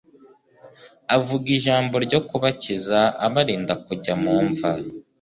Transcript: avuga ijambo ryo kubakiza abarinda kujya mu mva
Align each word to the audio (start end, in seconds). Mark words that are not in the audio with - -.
avuga 1.15 1.45
ijambo 1.57 1.95
ryo 2.05 2.19
kubakiza 2.27 2.99
abarinda 3.25 3.73
kujya 3.85 4.13
mu 4.23 4.33
mva 4.49 4.71